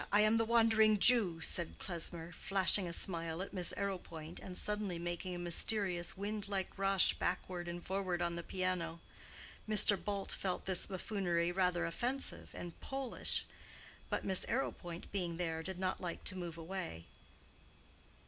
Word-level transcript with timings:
I 0.11 0.21
am 0.21 0.37
the 0.37 0.45
Wandering 0.45 0.97
Jew," 0.97 1.41
said 1.41 1.77
Klesmer, 1.77 2.31
flashing 2.31 2.87
a 2.87 2.91
smile 2.91 3.39
at 3.43 3.53
Miss 3.53 3.71
Arrowpoint, 3.77 4.39
and 4.39 4.57
suddenly 4.57 4.97
making 4.97 5.35
a 5.35 5.37
mysterious, 5.37 6.17
wind 6.17 6.47
like 6.49 6.75
rush 6.75 7.13
backward 7.13 7.67
and 7.67 7.85
forward 7.85 8.19
on 8.19 8.35
the 8.35 8.41
piano. 8.41 8.99
Mr. 9.69 10.03
Bult 10.03 10.31
felt 10.31 10.65
this 10.65 10.87
buffoonery 10.87 11.51
rather 11.51 11.85
offensive 11.85 12.49
and 12.55 12.79
Polish, 12.81 13.45
but—Miss 14.09 14.43
Arrowpoint 14.49 15.11
being 15.11 15.37
there—did 15.37 15.77
not 15.77 16.01
like 16.01 16.23
to 16.23 16.35
move 16.35 16.57
away. 16.57 17.05